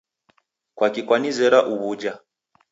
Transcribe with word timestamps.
Kwaki 0.77 1.01
kwanizera 1.07 1.57
uw'ujha? 1.71 2.13